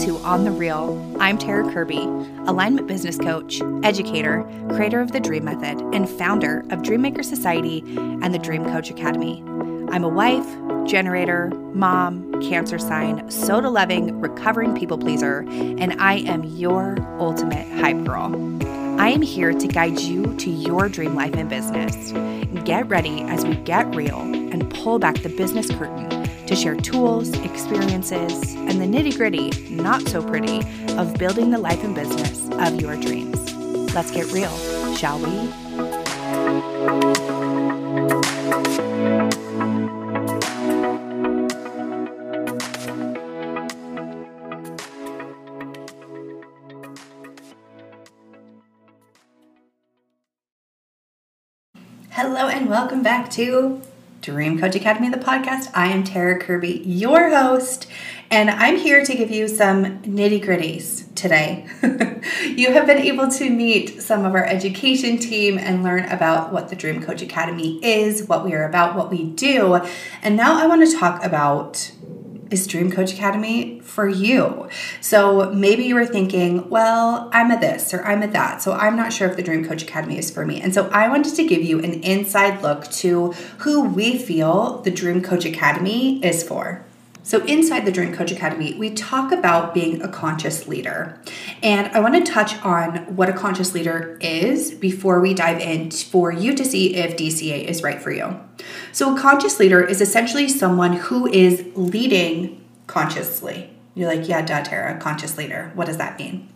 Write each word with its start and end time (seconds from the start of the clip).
To 0.00 0.18
On 0.18 0.44
the 0.44 0.50
Real. 0.50 1.16
I'm 1.18 1.38
Tara 1.38 1.72
Kirby, 1.72 2.02
alignment 2.46 2.86
business 2.86 3.16
coach, 3.16 3.62
educator, 3.82 4.44
creator 4.68 5.00
of 5.00 5.12
the 5.12 5.20
Dream 5.20 5.46
Method, 5.46 5.80
and 5.94 6.06
founder 6.06 6.60
of 6.68 6.80
Dreammaker 6.82 7.24
Society 7.24 7.82
and 7.96 8.34
the 8.34 8.38
Dream 8.38 8.66
Coach 8.66 8.90
Academy. 8.90 9.42
I'm 9.90 10.04
a 10.04 10.08
wife, 10.08 10.46
generator, 10.86 11.48
mom, 11.72 12.42
cancer 12.42 12.78
sign, 12.78 13.30
soda 13.30 13.70
loving, 13.70 14.20
recovering 14.20 14.76
people 14.76 14.98
pleaser, 14.98 15.46
and 15.48 15.98
I 15.98 16.16
am 16.18 16.44
your 16.44 16.98
ultimate 17.18 17.66
hype 17.80 18.04
girl. 18.04 18.34
I 19.00 19.08
am 19.08 19.22
here 19.22 19.54
to 19.54 19.66
guide 19.66 19.98
you 20.00 20.36
to 20.36 20.50
your 20.50 20.90
dream 20.90 21.14
life 21.14 21.34
and 21.34 21.48
business. 21.48 22.12
Get 22.64 22.86
ready 22.88 23.22
as 23.22 23.46
we 23.46 23.54
get 23.54 23.94
real 23.94 24.20
and 24.20 24.68
pull 24.74 24.98
back 24.98 25.22
the 25.22 25.30
business 25.30 25.70
curtain 25.70 26.15
to 26.46 26.54
share 26.54 26.76
tools, 26.76 27.36
experiences, 27.38 28.54
and 28.54 28.80
the 28.80 28.86
nitty 28.86 29.16
gritty, 29.16 29.50
not 29.70 30.02
so 30.08 30.22
pretty, 30.22 30.60
of 30.96 31.14
building 31.14 31.50
the 31.50 31.58
life 31.58 31.82
and 31.82 31.94
business 31.94 32.48
of 32.52 32.80
your 32.80 32.96
dreams. 32.96 33.52
Let's 33.94 34.10
get 34.10 34.30
real, 34.32 34.56
shall 34.96 35.18
we? 35.18 35.52
Hello, 52.10 52.48
and 52.48 52.70
welcome 52.70 53.02
back 53.02 53.30
to 53.32 53.82
Dream 54.26 54.58
Coach 54.58 54.74
Academy, 54.74 55.08
the 55.08 55.18
podcast. 55.18 55.70
I 55.72 55.86
am 55.86 56.02
Tara 56.02 56.40
Kirby, 56.40 56.82
your 56.84 57.30
host, 57.30 57.86
and 58.28 58.50
I'm 58.50 58.76
here 58.76 59.04
to 59.04 59.14
give 59.14 59.30
you 59.30 59.46
some 59.46 60.00
nitty 60.02 60.44
gritties 60.44 61.14
today. 61.14 61.64
you 62.44 62.72
have 62.72 62.88
been 62.88 62.98
able 62.98 63.28
to 63.28 63.48
meet 63.48 64.02
some 64.02 64.24
of 64.24 64.34
our 64.34 64.44
education 64.44 65.16
team 65.18 65.58
and 65.58 65.84
learn 65.84 66.06
about 66.06 66.52
what 66.52 66.70
the 66.70 66.74
Dream 66.74 67.04
Coach 67.04 67.22
Academy 67.22 67.78
is, 67.84 68.26
what 68.26 68.44
we 68.44 68.52
are 68.54 68.68
about, 68.68 68.96
what 68.96 69.12
we 69.12 69.22
do. 69.22 69.76
And 70.22 70.36
now 70.36 70.60
I 70.60 70.66
want 70.66 70.84
to 70.90 70.96
talk 70.96 71.24
about 71.24 71.92
is 72.50 72.66
Dream 72.66 72.90
Coach 72.90 73.12
Academy 73.12 73.80
for 73.80 74.08
you? 74.08 74.68
So 75.00 75.50
maybe 75.52 75.84
you 75.84 75.94
were 75.94 76.06
thinking, 76.06 76.68
well, 76.68 77.28
I'm 77.32 77.50
at 77.50 77.60
this 77.60 77.92
or 77.92 78.04
I'm 78.04 78.22
at 78.22 78.32
that. 78.32 78.62
So 78.62 78.72
I'm 78.72 78.96
not 78.96 79.12
sure 79.12 79.28
if 79.28 79.36
the 79.36 79.42
Dream 79.42 79.64
Coach 79.64 79.82
Academy 79.82 80.18
is 80.18 80.30
for 80.30 80.44
me. 80.44 80.60
And 80.60 80.72
so 80.74 80.88
I 80.90 81.08
wanted 81.08 81.34
to 81.34 81.46
give 81.46 81.62
you 81.62 81.78
an 81.80 82.02
inside 82.02 82.62
look 82.62 82.90
to 82.92 83.32
who 83.58 83.82
we 83.82 84.18
feel 84.18 84.82
the 84.82 84.90
Dream 84.90 85.22
Coach 85.22 85.44
Academy 85.44 86.24
is 86.24 86.42
for. 86.42 86.84
So, 87.22 87.44
inside 87.46 87.84
the 87.84 87.90
Dream 87.90 88.14
Coach 88.14 88.30
Academy, 88.30 88.74
we 88.74 88.90
talk 88.90 89.32
about 89.32 89.74
being 89.74 90.00
a 90.00 90.06
conscious 90.06 90.68
leader. 90.68 91.20
And 91.60 91.88
I 91.88 91.98
want 91.98 92.14
to 92.14 92.32
touch 92.32 92.56
on 92.62 93.16
what 93.16 93.28
a 93.28 93.32
conscious 93.32 93.74
leader 93.74 94.16
is 94.20 94.70
before 94.72 95.20
we 95.20 95.34
dive 95.34 95.58
in 95.58 95.90
for 95.90 96.30
you 96.30 96.54
to 96.54 96.64
see 96.64 96.94
if 96.94 97.16
DCA 97.16 97.64
is 97.64 97.82
right 97.82 98.00
for 98.00 98.12
you. 98.12 98.38
So, 98.92 99.16
a 99.16 99.20
conscious 99.20 99.58
leader 99.58 99.82
is 99.82 100.00
essentially 100.00 100.48
someone 100.48 100.94
who 100.94 101.26
is 101.26 101.64
leading 101.74 102.64
consciously. 102.86 103.70
You're 103.94 104.08
like, 104.08 104.28
yeah, 104.28 104.42
duh, 104.42 104.62
Tara, 104.62 104.98
conscious 104.98 105.38
leader. 105.38 105.70
What 105.74 105.86
does 105.86 105.96
that 105.96 106.18
mean? 106.18 106.48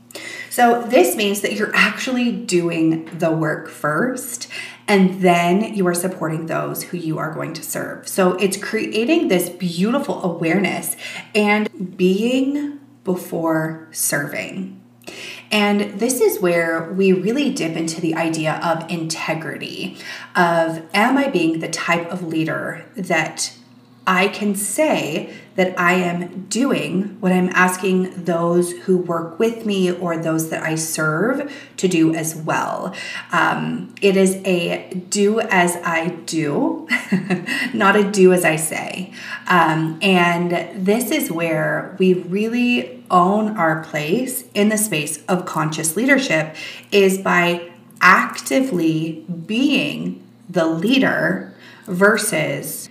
So, 0.51 0.83
this 0.83 1.17
means 1.17 1.41
that 1.41 1.55
you're 1.55 1.75
actually 1.75 2.33
doing 2.33 3.07
the 3.17 3.31
work 3.31 3.69
first 3.69 4.49
and 4.91 5.23
then 5.23 5.73
you 5.75 5.87
are 5.87 5.95
supporting 5.95 6.47
those 6.47 6.83
who 6.83 6.97
you 6.97 7.17
are 7.17 7.33
going 7.33 7.53
to 7.55 7.63
serve. 7.63 8.09
So 8.09 8.33
it's 8.33 8.57
creating 8.57 9.29
this 9.29 9.49
beautiful 9.49 10.21
awareness 10.25 10.97
and 11.33 11.97
being 11.97 12.81
before 13.05 13.87
serving. 13.93 14.80
And 15.51 15.99
this 15.99 16.21
is 16.21 16.41
where 16.41 16.93
we 16.93 17.13
really 17.13 17.53
dip 17.53 17.77
into 17.77 18.01
the 18.01 18.15
idea 18.15 18.61
of 18.63 18.89
integrity 18.91 19.97
of 20.37 20.83
am 20.95 21.19
I 21.19 21.29
being 21.29 21.59
the 21.59 21.69
type 21.69 22.11
of 22.11 22.23
leader 22.23 22.85
that 22.95 23.53
I 24.07 24.29
can 24.29 24.55
say 24.55 25.33
that 25.57 25.79
I 25.79 25.93
am 25.95 26.47
doing 26.47 27.21
what 27.21 27.33
I'm 27.33 27.51
asking 27.51 28.25
those 28.25 28.73
who 28.73 28.97
work 28.97 29.39
with 29.39 29.67
me 29.67 29.93
or 29.93 30.17
those 30.17 30.49
that 30.51 30.63
I 30.63 30.75
serve 30.75 31.53
to 31.77 31.87
do 31.87 32.15
as 32.15 32.35
well. 32.35 32.95
Um, 33.31 33.95
it 34.01 34.17
is 34.17 34.37
a 34.45 34.89
do 35.11 35.41
as 35.41 35.77
I 35.85 36.09
do, 36.27 36.89
not 37.75 37.95
a 37.95 38.11
do 38.11 38.33
as 38.33 38.45
I 38.45 38.57
say. 38.57 39.13
Um, 39.47 39.99
and 40.01 40.87
this 40.87 41.11
is 41.11 41.31
where 41.31 41.95
we 41.99 42.15
really 42.15 43.05
own 43.11 43.57
our 43.57 43.83
place 43.85 44.45
in 44.55 44.71
the 44.71 44.79
space 44.79 45.23
of 45.27 45.45
conscious 45.45 45.95
leadership 45.97 46.57
is 46.91 47.19
by 47.19 47.71
actively 48.01 49.27
being 49.47 50.27
the 50.49 50.67
leader 50.67 51.53
versus 51.87 52.89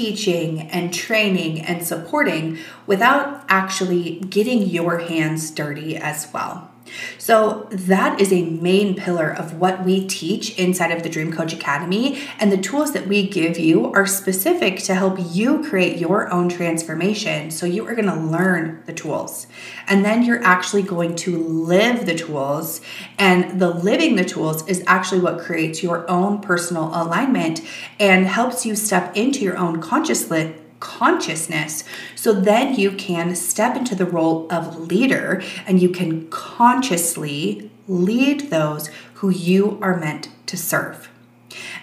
teaching 0.00 0.62
and 0.70 0.94
training 0.94 1.60
and 1.60 1.86
supporting 1.86 2.56
without 2.86 3.44
actually 3.50 4.18
getting 4.20 4.62
your 4.62 4.96
hands 4.96 5.50
dirty 5.50 5.94
as 5.94 6.26
well. 6.32 6.69
So, 7.18 7.68
that 7.70 8.20
is 8.20 8.32
a 8.32 8.44
main 8.44 8.94
pillar 8.94 9.30
of 9.30 9.54
what 9.54 9.84
we 9.84 10.06
teach 10.06 10.58
inside 10.58 10.90
of 10.90 11.02
the 11.02 11.08
Dream 11.08 11.32
Coach 11.32 11.52
Academy. 11.52 12.22
And 12.38 12.50
the 12.50 12.58
tools 12.58 12.92
that 12.92 13.06
we 13.06 13.28
give 13.28 13.58
you 13.58 13.92
are 13.92 14.06
specific 14.06 14.78
to 14.84 14.94
help 14.94 15.18
you 15.18 15.62
create 15.64 15.98
your 15.98 16.32
own 16.32 16.48
transformation. 16.48 17.50
So, 17.50 17.66
you 17.66 17.86
are 17.86 17.94
going 17.94 18.08
to 18.08 18.16
learn 18.16 18.82
the 18.86 18.92
tools. 18.92 19.46
And 19.86 20.04
then 20.04 20.22
you're 20.22 20.42
actually 20.44 20.82
going 20.82 21.16
to 21.16 21.36
live 21.38 22.06
the 22.06 22.14
tools. 22.14 22.80
And 23.18 23.60
the 23.60 23.70
living 23.70 24.16
the 24.16 24.24
tools 24.24 24.66
is 24.68 24.82
actually 24.86 25.20
what 25.20 25.40
creates 25.40 25.82
your 25.82 26.08
own 26.10 26.40
personal 26.40 26.86
alignment 26.86 27.60
and 27.98 28.26
helps 28.26 28.64
you 28.64 28.76
step 28.76 29.16
into 29.16 29.40
your 29.40 29.56
own 29.56 29.80
consciousness 29.80 30.59
consciousness. 30.80 31.84
So 32.16 32.32
then 32.32 32.74
you 32.74 32.92
can 32.92 33.36
step 33.36 33.76
into 33.76 33.94
the 33.94 34.06
role 34.06 34.46
of 34.50 34.88
leader 34.88 35.42
and 35.66 35.80
you 35.80 35.90
can 35.90 36.28
consciously 36.30 37.70
lead 37.86 38.50
those 38.50 38.88
who 39.14 39.30
you 39.30 39.78
are 39.82 39.98
meant 39.98 40.28
to 40.46 40.56
serve. 40.56 41.10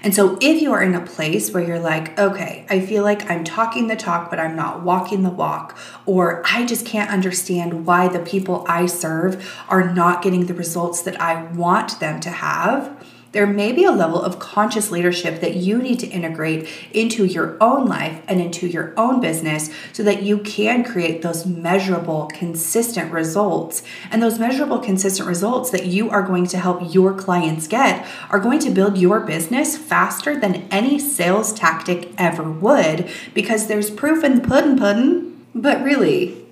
And 0.02 0.16
so, 0.16 0.38
if 0.42 0.62
you 0.62 0.72
are 0.74 0.82
in 0.82 0.96
a 0.96 1.06
place 1.06 1.52
where 1.52 1.64
you're 1.64 1.80
like, 1.80 2.18
okay, 2.18 2.66
I 2.70 2.80
feel 2.80 3.04
like 3.04 3.30
I'm 3.30 3.44
talking 3.44 3.88
the 3.88 3.96
talk, 3.96 4.30
but 4.30 4.40
I'm 4.40 4.56
not 4.56 4.84
walking 4.84 5.24
the 5.24 5.30
walk, 5.30 5.78
or 6.06 6.42
I 6.46 6.66
just 6.66 6.86
can't 6.86 7.12
understand 7.12 7.86
why 7.86 8.08
the 8.08 8.20
people 8.20 8.66
I 8.68 8.86
serve 8.86 9.60
are 9.68 9.94
not 9.94 10.22
getting 10.22 10.46
the 10.46 10.54
results 10.54 11.02
that 11.02 11.20
I 11.20 11.44
want 11.52 12.00
them 12.00 12.20
to 12.22 12.30
have, 12.30 12.97
there 13.38 13.46
may 13.46 13.72
be 13.72 13.84
a 13.84 13.92
level 13.92 14.20
of 14.20 14.40
conscious 14.40 14.90
leadership 14.90 15.42
that 15.42 15.56
you 15.56 15.78
need 15.78 16.00
to 16.00 16.08
integrate 16.08 16.68
into 16.92 17.24
your 17.24 17.56
own 17.62 17.86
life 17.86 18.20
and 18.28 18.42
into 18.42 18.66
your 18.66 18.96
own 18.98 19.22
business 19.22 19.70
so 19.94 20.02
that 20.02 20.24
you 20.24 20.40
can 20.40 20.84
create 20.84 21.22
those 21.22 21.46
measurable, 21.46 22.32
consistent 22.34 23.14
results. 23.14 23.84
And 24.10 24.24
those 24.24 24.40
measurable, 24.40 24.80
consistent 24.80 25.28
results 25.28 25.70
that 25.70 25.86
you 25.86 26.10
are 26.10 26.24
going 26.24 26.48
to 26.48 26.58
help 26.58 26.92
your 26.92 27.14
clients 27.14 27.68
get 27.68 28.08
are 28.32 28.40
going 28.40 28.58
to 28.58 28.72
build 28.72 28.98
your 28.98 29.20
business 29.20 29.78
faster 29.78 30.40
than 30.40 30.68
any 30.72 30.98
sales 30.98 31.54
tactic 31.54 32.10
ever 32.18 32.50
would 32.50 33.08
because 33.36 33.68
there's 33.68 33.92
proof 33.92 34.24
in 34.24 34.42
the 34.42 34.48
pudding 34.48 34.80
pudding. 34.80 35.46
But 35.54 35.84
really, 35.84 36.44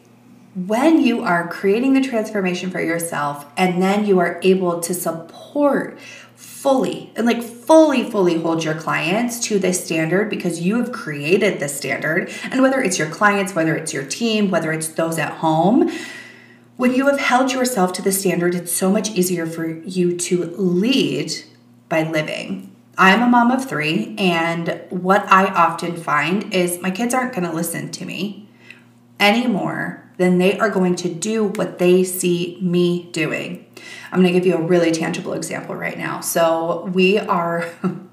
when 0.55 1.01
you 1.01 1.21
are 1.21 1.49
creating 1.49 1.93
the 1.93 2.01
transformation 2.01 2.69
for 2.69 2.79
yourself 2.79 3.45
and 3.57 3.81
then 3.81 4.05
you 4.05 4.19
are 4.19 4.39
able 4.41 4.79
to 4.79 4.93
support 4.93 5.97
fully 6.65 7.11
and 7.15 7.27
like 7.27 7.43
fully, 7.43 8.09
fully 8.09 8.41
hold 8.41 8.63
your 8.63 8.73
clients 8.73 9.39
to 9.39 9.59
this 9.59 9.85
standard 9.85 10.31
because 10.31 10.61
you 10.61 10.79
have 10.79 10.91
created 10.91 11.59
this 11.59 11.77
standard. 11.77 12.31
And 12.45 12.63
whether 12.63 12.81
it's 12.81 12.97
your 12.97 13.07
clients, 13.07 13.53
whether 13.53 13.75
it's 13.75 13.93
your 13.93 14.03
team, 14.03 14.49
whether 14.49 14.71
it's 14.71 14.87
those 14.87 15.19
at 15.19 15.33
home, 15.33 15.91
when 16.75 16.95
you 16.95 17.05
have 17.05 17.19
held 17.19 17.51
yourself 17.51 17.93
to 17.93 18.01
the 18.01 18.11
standard, 18.11 18.55
it's 18.55 18.71
so 18.71 18.91
much 18.91 19.11
easier 19.11 19.45
for 19.45 19.67
you 19.67 20.17
to 20.17 20.45
lead 20.57 21.31
by 21.87 22.01
living. 22.01 22.75
I'm 22.97 23.21
a 23.21 23.27
mom 23.27 23.51
of 23.51 23.69
three, 23.69 24.15
and 24.17 24.81
what 24.89 25.23
I 25.31 25.45
often 25.45 25.95
find 25.95 26.51
is 26.51 26.81
my 26.81 26.89
kids 26.89 27.13
aren't 27.13 27.33
going 27.33 27.47
to 27.47 27.55
listen 27.55 27.91
to 27.91 28.05
me 28.05 28.49
anymore 29.19 30.04
than 30.17 30.37
they 30.37 30.57
are 30.57 30.69
going 30.69 30.95
to 30.95 31.13
do 31.13 31.45
what 31.45 31.79
they 31.79 32.03
see 32.03 32.57
me 32.61 33.09
doing. 33.11 33.65
I'm 34.11 34.21
going 34.21 34.33
to 34.33 34.39
give 34.39 34.47
you 34.47 34.55
a 34.55 34.61
really 34.61 34.91
tangible 34.91 35.33
example 35.33 35.75
right 35.75 35.97
now. 35.97 36.21
So, 36.21 36.85
we 36.93 37.17
are 37.17 37.69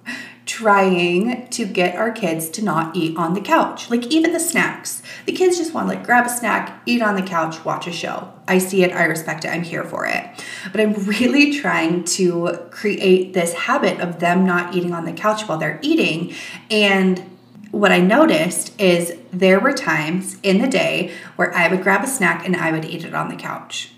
trying 0.46 1.48
to 1.48 1.64
get 1.64 1.94
our 1.96 2.10
kids 2.10 2.48
to 2.50 2.62
not 2.62 2.96
eat 2.96 3.16
on 3.16 3.34
the 3.34 3.40
couch, 3.40 3.88
like 3.90 4.06
even 4.08 4.32
the 4.32 4.40
snacks. 4.40 5.02
The 5.24 5.32
kids 5.32 5.56
just 5.56 5.72
want 5.72 5.88
to 5.88 5.94
like 5.94 6.04
grab 6.04 6.26
a 6.26 6.28
snack, 6.28 6.82
eat 6.84 7.00
on 7.00 7.14
the 7.14 7.22
couch, 7.22 7.64
watch 7.64 7.86
a 7.86 7.92
show. 7.92 8.32
I 8.48 8.58
see 8.58 8.82
it, 8.82 8.92
I 8.92 9.04
respect 9.04 9.44
it, 9.44 9.48
I'm 9.48 9.62
here 9.62 9.84
for 9.84 10.06
it. 10.06 10.24
But 10.70 10.80
I'm 10.80 10.92
really 11.04 11.58
trying 11.58 12.04
to 12.04 12.66
create 12.70 13.34
this 13.34 13.54
habit 13.54 14.00
of 14.00 14.18
them 14.18 14.44
not 14.44 14.74
eating 14.74 14.92
on 14.92 15.04
the 15.04 15.12
couch 15.12 15.42
while 15.48 15.58
they're 15.58 15.78
eating 15.82 16.34
and 16.70 17.31
what 17.72 17.90
I 17.90 18.00
noticed 18.00 18.78
is 18.80 19.14
there 19.32 19.58
were 19.58 19.72
times 19.72 20.36
in 20.42 20.60
the 20.60 20.68
day 20.68 21.10
where 21.36 21.52
I 21.54 21.68
would 21.68 21.82
grab 21.82 22.04
a 22.04 22.06
snack 22.06 22.46
and 22.46 22.54
I 22.54 22.70
would 22.70 22.84
eat 22.84 23.04
it 23.04 23.14
on 23.14 23.28
the 23.28 23.34
couch. 23.34 23.92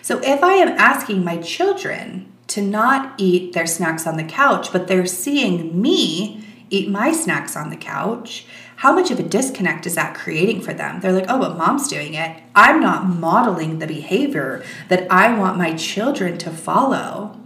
So 0.00 0.20
if 0.22 0.42
I 0.42 0.54
am 0.54 0.68
asking 0.68 1.24
my 1.24 1.36
children 1.38 2.32
to 2.46 2.62
not 2.62 3.14
eat 3.18 3.52
their 3.52 3.66
snacks 3.66 4.06
on 4.06 4.16
the 4.16 4.24
couch, 4.24 4.72
but 4.72 4.86
they're 4.86 5.04
seeing 5.04 5.80
me 5.80 6.44
eat 6.70 6.88
my 6.88 7.12
snacks 7.12 7.56
on 7.56 7.70
the 7.70 7.76
couch, 7.76 8.46
how 8.76 8.92
much 8.92 9.10
of 9.10 9.18
a 9.18 9.24
disconnect 9.24 9.86
is 9.86 9.96
that 9.96 10.14
creating 10.14 10.60
for 10.60 10.72
them? 10.72 11.00
They're 11.00 11.12
like, 11.12 11.26
oh, 11.28 11.40
but 11.40 11.58
mom's 11.58 11.88
doing 11.88 12.14
it. 12.14 12.40
I'm 12.54 12.80
not 12.80 13.06
modeling 13.06 13.78
the 13.78 13.86
behavior 13.86 14.64
that 14.88 15.10
I 15.10 15.36
want 15.36 15.58
my 15.58 15.74
children 15.74 16.38
to 16.38 16.50
follow. 16.50 17.41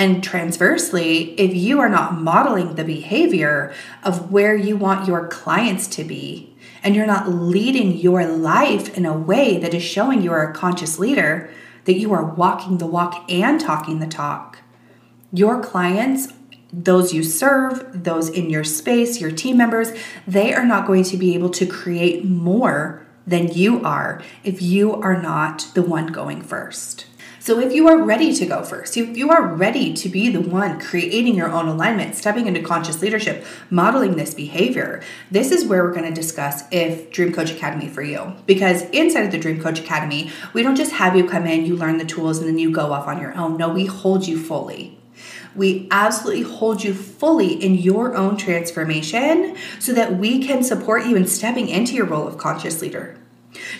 And 0.00 0.24
transversely, 0.24 1.38
if 1.38 1.54
you 1.54 1.78
are 1.78 1.90
not 1.90 2.18
modeling 2.18 2.74
the 2.74 2.84
behavior 2.84 3.74
of 4.02 4.32
where 4.32 4.56
you 4.56 4.74
want 4.74 5.06
your 5.06 5.28
clients 5.28 5.86
to 5.88 6.04
be, 6.04 6.56
and 6.82 6.96
you're 6.96 7.04
not 7.04 7.28
leading 7.28 7.98
your 7.98 8.24
life 8.24 8.96
in 8.96 9.04
a 9.04 9.12
way 9.12 9.58
that 9.58 9.74
is 9.74 9.82
showing 9.82 10.22
you 10.22 10.32
are 10.32 10.50
a 10.50 10.54
conscious 10.54 10.98
leader, 10.98 11.50
that 11.84 11.98
you 11.98 12.14
are 12.14 12.24
walking 12.24 12.78
the 12.78 12.86
walk 12.86 13.30
and 13.30 13.60
talking 13.60 13.98
the 13.98 14.06
talk, 14.06 14.60
your 15.34 15.62
clients 15.62 16.32
those 16.72 17.12
you 17.12 17.22
serve, 17.22 18.04
those 18.04 18.30
in 18.30 18.48
your 18.48 18.64
space, 18.64 19.20
your 19.20 19.32
team 19.32 19.58
members, 19.58 19.92
they 20.26 20.54
are 20.54 20.64
not 20.64 20.86
going 20.86 21.02
to 21.02 21.16
be 21.18 21.34
able 21.34 21.50
to 21.50 21.66
create 21.66 22.24
more 22.24 23.04
than 23.26 23.48
you 23.48 23.84
are 23.84 24.22
if 24.44 24.62
you 24.62 24.94
are 24.94 25.20
not 25.20 25.68
the 25.74 25.82
one 25.82 26.06
going 26.06 26.40
first. 26.40 27.06
So, 27.42 27.58
if 27.58 27.72
you 27.72 27.88
are 27.88 27.96
ready 27.96 28.34
to 28.34 28.44
go 28.44 28.62
first, 28.62 28.98
if 28.98 29.16
you 29.16 29.30
are 29.30 29.42
ready 29.42 29.94
to 29.94 30.10
be 30.10 30.28
the 30.28 30.42
one 30.42 30.78
creating 30.78 31.34
your 31.36 31.50
own 31.50 31.68
alignment, 31.68 32.14
stepping 32.14 32.46
into 32.46 32.60
conscious 32.60 33.00
leadership, 33.00 33.46
modeling 33.70 34.16
this 34.16 34.34
behavior, 34.34 35.02
this 35.30 35.50
is 35.50 35.64
where 35.64 35.82
we're 35.82 35.94
going 35.94 36.04
to 36.04 36.20
discuss 36.20 36.64
if 36.70 37.10
Dream 37.10 37.32
Coach 37.32 37.50
Academy 37.50 37.88
for 37.88 38.02
you. 38.02 38.34
Because 38.44 38.82
inside 38.90 39.24
of 39.24 39.32
the 39.32 39.38
Dream 39.38 39.58
Coach 39.58 39.80
Academy, 39.80 40.30
we 40.52 40.62
don't 40.62 40.76
just 40.76 40.92
have 40.92 41.16
you 41.16 41.26
come 41.26 41.46
in, 41.46 41.64
you 41.64 41.76
learn 41.76 41.96
the 41.96 42.04
tools, 42.04 42.40
and 42.40 42.46
then 42.46 42.58
you 42.58 42.70
go 42.70 42.92
off 42.92 43.08
on 43.08 43.18
your 43.18 43.34
own. 43.34 43.56
No, 43.56 43.70
we 43.70 43.86
hold 43.86 44.28
you 44.28 44.38
fully. 44.38 44.98
We 45.56 45.88
absolutely 45.90 46.42
hold 46.42 46.84
you 46.84 46.92
fully 46.92 47.54
in 47.54 47.74
your 47.74 48.16
own 48.16 48.36
transformation 48.36 49.56
so 49.78 49.94
that 49.94 50.18
we 50.18 50.46
can 50.46 50.62
support 50.62 51.06
you 51.06 51.16
in 51.16 51.26
stepping 51.26 51.70
into 51.70 51.94
your 51.94 52.04
role 52.04 52.28
of 52.28 52.36
conscious 52.36 52.82
leader. 52.82 53.16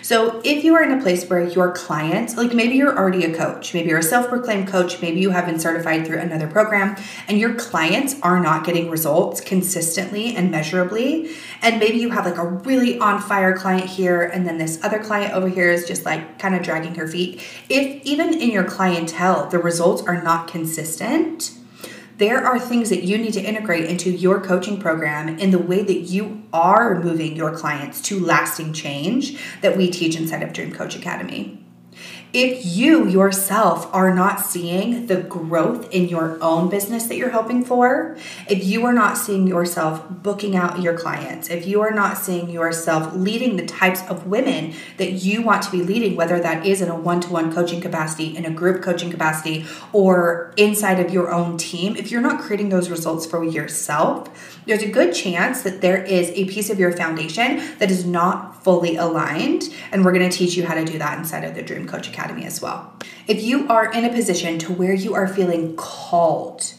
So, 0.01 0.41
if 0.43 0.63
you 0.63 0.75
are 0.75 0.83
in 0.83 0.91
a 0.91 1.01
place 1.01 1.29
where 1.29 1.47
your 1.47 1.71
clients, 1.71 2.37
like 2.37 2.53
maybe 2.53 2.75
you're 2.75 2.97
already 2.97 3.23
a 3.25 3.35
coach, 3.35 3.73
maybe 3.73 3.89
you're 3.89 3.99
a 3.99 4.03
self 4.03 4.27
proclaimed 4.29 4.67
coach, 4.67 5.01
maybe 5.01 5.19
you 5.19 5.31
have 5.31 5.45
been 5.45 5.59
certified 5.59 6.05
through 6.05 6.19
another 6.19 6.47
program, 6.47 6.95
and 7.27 7.39
your 7.39 7.53
clients 7.55 8.15
are 8.21 8.39
not 8.39 8.65
getting 8.65 8.89
results 8.89 9.41
consistently 9.41 10.35
and 10.35 10.51
measurably, 10.51 11.31
and 11.61 11.79
maybe 11.79 11.97
you 11.97 12.09
have 12.09 12.25
like 12.25 12.37
a 12.37 12.45
really 12.45 12.99
on 12.99 13.21
fire 13.21 13.55
client 13.55 13.85
here, 13.85 14.21
and 14.21 14.47
then 14.47 14.57
this 14.57 14.83
other 14.83 14.99
client 14.99 15.33
over 15.33 15.47
here 15.47 15.69
is 15.69 15.87
just 15.87 16.05
like 16.05 16.39
kind 16.39 16.55
of 16.55 16.61
dragging 16.61 16.95
her 16.95 17.07
feet. 17.07 17.41
If 17.69 18.03
even 18.05 18.33
in 18.33 18.51
your 18.51 18.63
clientele, 18.63 19.49
the 19.49 19.59
results 19.59 20.01
are 20.03 20.21
not 20.21 20.47
consistent, 20.47 21.51
there 22.21 22.45
are 22.45 22.59
things 22.59 22.89
that 22.91 23.01
you 23.03 23.17
need 23.17 23.33
to 23.33 23.41
integrate 23.41 23.85
into 23.85 24.11
your 24.11 24.39
coaching 24.39 24.79
program 24.79 25.39
in 25.39 25.49
the 25.49 25.57
way 25.57 25.81
that 25.81 26.01
you 26.01 26.43
are 26.53 27.01
moving 27.01 27.35
your 27.35 27.51
clients 27.57 27.99
to 27.99 28.23
lasting 28.23 28.71
change 28.73 29.41
that 29.61 29.75
we 29.75 29.89
teach 29.89 30.15
inside 30.15 30.43
of 30.43 30.53
Dream 30.53 30.71
Coach 30.71 30.95
Academy 30.95 31.60
if 32.33 32.65
you 32.65 33.07
yourself 33.07 33.93
are 33.93 34.13
not 34.13 34.39
seeing 34.39 35.07
the 35.07 35.17
growth 35.17 35.91
in 35.91 36.07
your 36.07 36.41
own 36.41 36.69
business 36.69 37.07
that 37.07 37.17
you're 37.17 37.31
hoping 37.31 37.63
for, 37.63 38.17
if 38.47 38.63
you 38.63 38.85
are 38.85 38.93
not 38.93 39.17
seeing 39.17 39.47
yourself 39.47 40.01
booking 40.09 40.55
out 40.55 40.81
your 40.81 40.97
clients, 40.97 41.49
if 41.49 41.67
you 41.67 41.81
are 41.81 41.91
not 41.91 42.17
seeing 42.17 42.49
yourself 42.49 43.13
leading 43.13 43.57
the 43.57 43.65
types 43.65 44.01
of 44.03 44.27
women 44.27 44.73
that 44.95 45.11
you 45.11 45.41
want 45.41 45.61
to 45.61 45.71
be 45.71 45.83
leading, 45.83 46.15
whether 46.15 46.39
that 46.39 46.65
is 46.65 46.81
in 46.81 46.87
a 46.87 46.95
one 46.95 47.19
to 47.19 47.29
one 47.29 47.53
coaching 47.53 47.81
capacity, 47.81 48.37
in 48.37 48.45
a 48.45 48.51
group 48.51 48.81
coaching 48.81 49.11
capacity, 49.11 49.65
or 49.91 50.53
inside 50.55 50.99
of 51.01 51.11
your 51.11 51.33
own 51.33 51.57
team, 51.57 51.97
if 51.97 52.11
you're 52.11 52.21
not 52.21 52.39
creating 52.39 52.69
those 52.69 52.89
results 52.89 53.25
for 53.25 53.43
yourself, 53.43 54.29
there's 54.65 54.83
a 54.83 54.89
good 54.89 55.13
chance 55.13 55.63
that 55.63 55.81
there 55.81 56.01
is 56.01 56.29
a 56.29 56.45
piece 56.45 56.69
of 56.69 56.79
your 56.79 56.93
foundation 56.93 57.57
that 57.79 57.91
is 57.91 58.05
not 58.05 58.63
fully 58.63 58.95
aligned. 58.95 59.63
And 59.91 60.05
we're 60.05 60.13
going 60.13 60.29
to 60.29 60.35
teach 60.35 60.55
you 60.55 60.65
how 60.65 60.75
to 60.75 60.85
do 60.85 60.97
that 60.99 61.17
inside 61.17 61.43
of 61.43 61.55
the 61.55 61.63
Dream 61.63 61.87
Coach 61.87 62.07
Academy 62.07 62.20
as 62.29 62.61
well. 62.61 62.93
If 63.27 63.41
you 63.41 63.67
are 63.67 63.91
in 63.91 64.05
a 64.05 64.13
position 64.13 64.59
to 64.59 64.73
where 64.73 64.93
you 64.93 65.13
are 65.13 65.27
feeling 65.27 65.75
called, 65.75 66.73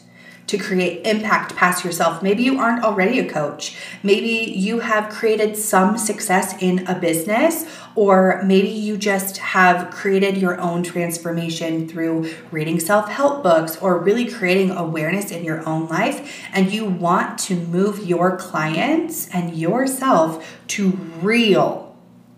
to 0.47 0.57
create 0.57 1.05
impact 1.05 1.55
past 1.55 1.83
yourself. 1.85 2.21
Maybe 2.21 2.43
you 2.43 2.59
aren't 2.59 2.83
already 2.83 3.17
a 3.19 3.27
coach. 3.27 3.75
Maybe 4.03 4.51
you 4.51 4.81
have 4.81 5.09
created 5.09 5.55
some 5.55 5.97
success 5.97 6.61
in 6.61 6.85
a 6.87 6.93
business, 6.93 7.65
or 7.95 8.41
maybe 8.45 8.67
you 8.67 8.97
just 8.97 9.37
have 9.37 9.89
created 9.91 10.37
your 10.37 10.59
own 10.59 10.83
transformation 10.83 11.87
through 11.87 12.31
reading 12.51 12.79
self 12.79 13.09
help 13.09 13.41
books 13.41 13.77
or 13.77 13.97
really 13.97 14.29
creating 14.29 14.71
awareness 14.71 15.31
in 15.31 15.43
your 15.43 15.67
own 15.67 15.87
life. 15.87 16.45
And 16.53 16.71
you 16.71 16.85
want 16.85 17.39
to 17.39 17.55
move 17.55 18.05
your 18.05 18.37
clients 18.37 19.29
and 19.29 19.55
yourself 19.55 20.61
to 20.67 20.91
real 21.21 21.82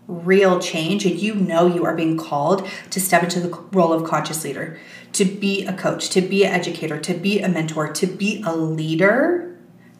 real 0.08 0.60
change 0.60 1.04
and 1.04 1.18
you 1.18 1.34
know 1.34 1.66
you 1.66 1.84
are 1.84 1.96
being 1.96 2.16
called 2.16 2.68
to 2.90 3.00
step 3.00 3.22
into 3.22 3.40
the 3.40 3.48
role 3.72 3.92
of 3.92 4.08
conscious 4.08 4.44
leader, 4.44 4.78
to 5.12 5.24
be 5.24 5.64
a 5.66 5.72
coach, 5.72 6.10
to 6.10 6.20
be 6.20 6.44
an 6.44 6.52
educator, 6.52 6.98
to 7.00 7.14
be 7.14 7.40
a 7.40 7.48
mentor, 7.48 7.92
to 7.92 8.06
be 8.06 8.42
a 8.46 8.54
leader, 8.54 9.46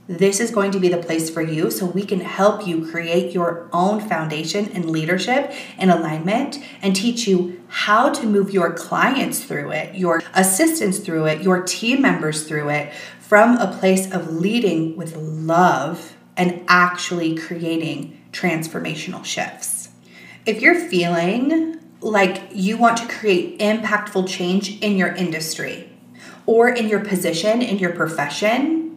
this 0.09 0.39
is 0.39 0.53
going 0.53 0.71
to 0.71 0.79
be 0.79 0.89
the 0.89 0.99
place 0.99 1.29
for 1.29 1.43
you 1.43 1.69
so 1.69 1.85
we 1.85 2.05
can 2.05 2.21
help 2.21 2.65
you 2.65 2.89
create 2.89 3.33
your 3.33 3.69
own 3.73 4.01
foundation 4.01 4.69
in 4.69 4.93
leadership 4.93 5.53
and 5.79 5.91
alignment 5.91 6.59
and 6.81 6.95
teach 6.95 7.27
you 7.27 7.61
how 7.67 8.13
to 8.13 8.25
move 8.25 8.51
your 8.51 8.73
clients 8.73 9.43
through 9.43 9.73
it, 9.73 9.97
your 9.97 10.23
assistants 10.35 10.99
through 11.01 11.27
it, 11.27 11.43
your 11.43 11.63
team 11.63 12.03
members 12.03 12.47
through 12.47 12.69
it 12.69 12.95
from 13.19 13.57
a 13.57 13.77
place 13.79 14.13
of 14.13 14.33
leading 14.33 14.97
with 14.97 15.17
love 15.17 16.17
and 16.37 16.65
actually 16.69 17.35
creating 17.35 18.23
transformational 18.31 19.25
shifts 19.25 19.76
if 20.47 20.63
you're 20.63 20.79
feeling 20.79 21.81
like 22.01 22.43
you 22.53 22.77
want 22.77 22.97
to 22.99 23.09
create 23.09 23.59
impactful 23.59 24.29
change 24.29 24.81
in 24.81 24.97
your 24.97 25.09
industry 25.09 25.91
or 26.47 26.69
in 26.69 26.89
your 26.89 27.05
position, 27.05 27.61
in 27.61 27.79
your 27.79 27.93
profession, 27.93 28.97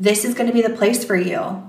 this 0.00 0.24
is 0.24 0.34
going 0.34 0.48
to 0.48 0.52
be 0.52 0.62
the 0.62 0.70
place 0.70 1.04
for 1.04 1.14
you. 1.14 1.62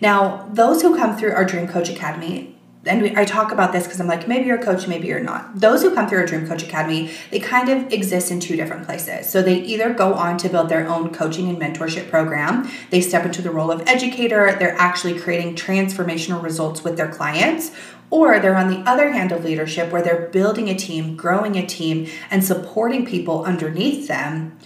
Now, 0.00 0.48
those 0.52 0.82
who 0.82 0.96
come 0.96 1.16
through 1.16 1.32
our 1.32 1.44
Dream 1.44 1.66
Coach 1.66 1.88
Academy, 1.88 2.53
and 2.86 3.02
we, 3.02 3.16
I 3.16 3.24
talk 3.24 3.52
about 3.52 3.72
this 3.72 3.84
because 3.84 4.00
I'm 4.00 4.06
like, 4.06 4.28
maybe 4.28 4.46
you're 4.46 4.58
a 4.58 4.62
coach, 4.62 4.86
maybe 4.86 5.08
you're 5.08 5.20
not. 5.20 5.58
Those 5.58 5.82
who 5.82 5.94
come 5.94 6.08
through 6.08 6.20
our 6.20 6.26
Dream 6.26 6.46
Coach 6.46 6.62
Academy, 6.62 7.10
they 7.30 7.38
kind 7.38 7.68
of 7.68 7.92
exist 7.92 8.30
in 8.30 8.40
two 8.40 8.56
different 8.56 8.84
places. 8.84 9.28
So 9.28 9.42
they 9.42 9.60
either 9.60 9.92
go 9.92 10.14
on 10.14 10.38
to 10.38 10.48
build 10.48 10.68
their 10.68 10.88
own 10.88 11.12
coaching 11.12 11.48
and 11.48 11.58
mentorship 11.58 12.10
program, 12.10 12.68
they 12.90 13.00
step 13.00 13.24
into 13.24 13.42
the 13.42 13.50
role 13.50 13.70
of 13.70 13.82
educator, 13.86 14.54
they're 14.58 14.76
actually 14.76 15.18
creating 15.18 15.56
transformational 15.56 16.42
results 16.42 16.84
with 16.84 16.96
their 16.96 17.10
clients, 17.10 17.70
or 18.10 18.38
they're 18.38 18.56
on 18.56 18.68
the 18.68 18.88
other 18.88 19.10
hand 19.10 19.32
of 19.32 19.44
leadership 19.44 19.90
where 19.90 20.02
they're 20.02 20.28
building 20.28 20.68
a 20.68 20.74
team, 20.74 21.16
growing 21.16 21.56
a 21.56 21.66
team, 21.66 22.08
and 22.30 22.44
supporting 22.44 23.04
people 23.06 23.44
underneath 23.44 24.08
them. 24.08 24.56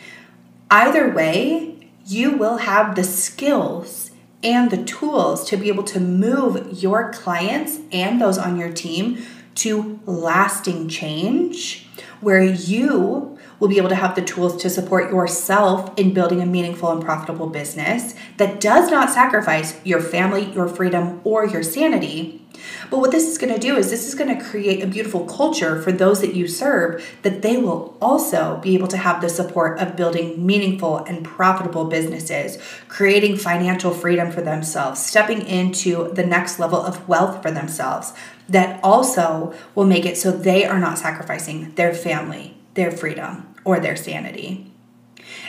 Either 0.70 1.10
way, 1.10 1.90
you 2.04 2.36
will 2.36 2.58
have 2.58 2.94
the 2.94 3.04
skills 3.04 4.07
and 4.42 4.70
the 4.70 4.82
tools 4.84 5.48
to 5.48 5.56
be 5.56 5.68
able 5.68 5.84
to 5.84 6.00
move 6.00 6.82
your 6.82 7.12
clients 7.12 7.78
and 7.92 8.20
those 8.20 8.38
on 8.38 8.56
your 8.56 8.72
team 8.72 9.24
to 9.56 9.98
lasting 10.06 10.88
change 10.88 11.86
where 12.20 12.42
you 12.42 13.37
will 13.58 13.68
be 13.68 13.78
able 13.78 13.88
to 13.88 13.94
have 13.94 14.14
the 14.14 14.22
tools 14.22 14.60
to 14.62 14.70
support 14.70 15.10
yourself 15.10 15.92
in 15.98 16.14
building 16.14 16.40
a 16.40 16.46
meaningful 16.46 16.90
and 16.90 17.02
profitable 17.02 17.48
business 17.48 18.14
that 18.36 18.60
does 18.60 18.90
not 18.90 19.10
sacrifice 19.10 19.78
your 19.84 20.00
family, 20.00 20.52
your 20.52 20.68
freedom, 20.68 21.20
or 21.24 21.46
your 21.46 21.62
sanity. 21.62 22.44
But 22.90 22.98
what 22.98 23.10
this 23.10 23.28
is 23.28 23.38
going 23.38 23.52
to 23.52 23.60
do 23.60 23.76
is 23.76 23.90
this 23.90 24.08
is 24.08 24.14
going 24.14 24.36
to 24.36 24.44
create 24.44 24.82
a 24.82 24.86
beautiful 24.86 25.24
culture 25.26 25.80
for 25.80 25.92
those 25.92 26.20
that 26.20 26.34
you 26.34 26.48
serve 26.48 27.04
that 27.22 27.42
they 27.42 27.56
will 27.56 27.96
also 28.00 28.58
be 28.62 28.74
able 28.74 28.88
to 28.88 28.96
have 28.96 29.20
the 29.20 29.28
support 29.28 29.78
of 29.78 29.96
building 29.96 30.44
meaningful 30.44 30.98
and 30.98 31.24
profitable 31.24 31.84
businesses, 31.84 32.58
creating 32.88 33.36
financial 33.36 33.92
freedom 33.92 34.30
for 34.30 34.40
themselves, 34.40 35.04
stepping 35.04 35.46
into 35.46 36.12
the 36.14 36.26
next 36.26 36.58
level 36.58 36.80
of 36.80 37.08
wealth 37.08 37.42
for 37.42 37.50
themselves 37.50 38.12
that 38.48 38.80
also 38.82 39.54
will 39.74 39.86
make 39.86 40.06
it 40.06 40.16
so 40.16 40.32
they 40.32 40.64
are 40.64 40.78
not 40.78 40.98
sacrificing 40.98 41.72
their 41.74 41.94
family, 41.94 42.56
their 42.74 42.90
freedom, 42.90 43.47
or 43.68 43.78
their 43.78 43.96
sanity. 43.96 44.64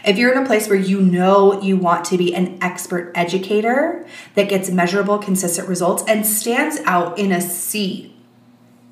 If 0.05 0.17
you're 0.17 0.33
in 0.33 0.43
a 0.43 0.45
place 0.45 0.67
where 0.67 0.77
you 0.77 0.99
know 0.99 1.61
you 1.61 1.77
want 1.77 2.03
to 2.05 2.17
be 2.17 2.35
an 2.35 2.57
expert 2.61 3.13
educator 3.15 4.05
that 4.35 4.49
gets 4.49 4.69
measurable, 4.69 5.19
consistent 5.19 5.69
results 5.69 6.03
and 6.05 6.27
stands 6.27 6.81
out 6.83 7.17
in 7.17 7.31
a 7.31 7.39
sea, 7.39 8.13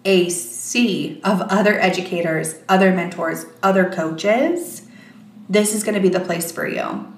a 0.05 0.29
sea 0.29 1.19
of 1.25 1.41
other 1.41 1.77
educators, 1.77 2.55
other 2.69 2.93
mentors, 2.93 3.46
other 3.62 3.89
coaches, 3.89 4.88
this 5.50 5.75
is 5.75 5.84
going 5.84 5.96
to 5.96 6.01
be 6.01 6.10
the 6.10 6.22
place 6.22 6.50
for 6.50 6.65
you. 6.65 7.13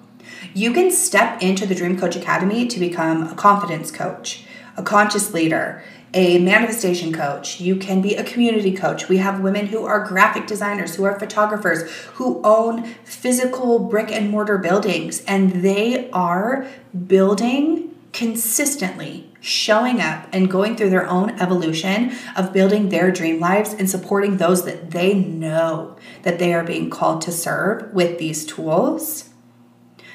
You 0.56 0.74
can 0.74 0.90
step 0.90 1.44
into 1.44 1.68
the 1.68 1.76
Dream 1.76 2.00
Coach 2.00 2.16
Academy 2.16 2.66
to 2.66 2.80
become 2.80 3.28
a 3.28 3.36
confidence 3.36 3.92
coach, 3.92 4.46
a 4.78 4.82
conscious 4.82 5.32
leader, 5.32 5.84
a 6.14 6.40
manifestation 6.40 7.14
coach. 7.14 7.60
You 7.60 7.76
can 7.76 8.02
be 8.02 8.16
a 8.16 8.24
community 8.24 8.74
coach. 8.74 9.10
We 9.10 9.18
have 9.18 9.42
women 9.42 9.68
who 9.68 9.86
are 9.86 10.06
graphic 10.06 10.48
designers, 10.48 10.96
who 10.96 11.04
are 11.04 11.20
photographers, 11.20 11.90
who 12.16 12.42
own 12.44 12.84
physical 13.04 13.80
brick 13.80 14.12
and 14.12 14.30
mortar 14.30 14.58
buildings, 14.58 15.24
and 15.26 15.64
they 15.64 16.10
are 16.12 16.68
building 17.08 17.96
consistently, 18.12 19.32
showing 19.40 20.02
up 20.02 20.28
and 20.34 20.50
going 20.50 20.76
through 20.76 20.90
their 20.90 21.08
own 21.08 21.30
evolution 21.40 22.12
of 22.36 22.52
building 22.54 22.90
their 22.90 23.12
dream 23.12 23.40
lives 23.40 23.74
and 23.74 23.90
supporting 23.90 24.38
those 24.38 24.66
that 24.66 24.92
they 24.92 25.14
know 25.14 25.96
that 26.24 26.40
they 26.40 26.54
are 26.54 26.64
being 26.64 26.90
called 26.90 27.22
to 27.22 27.32
serve 27.32 27.94
with 27.94 28.18
these 28.18 28.46
tools. 28.46 29.30